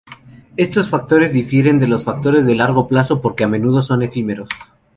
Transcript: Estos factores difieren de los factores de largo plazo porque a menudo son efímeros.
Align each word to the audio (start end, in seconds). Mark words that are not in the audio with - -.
Estos 0.57 0.89
factores 0.89 1.31
difieren 1.31 1.77
de 1.77 1.87
los 1.87 2.03
factores 2.03 2.47
de 2.47 2.55
largo 2.55 2.87
plazo 2.87 3.21
porque 3.21 3.43
a 3.43 3.47
menudo 3.47 3.83
son 3.83 4.01
efímeros. 4.01 4.49